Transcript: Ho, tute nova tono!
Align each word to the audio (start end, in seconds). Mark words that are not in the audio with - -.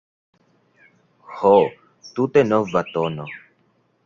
Ho, 1.41 1.53
tute 2.17 2.45
nova 2.53 2.87
tono! 2.97 3.29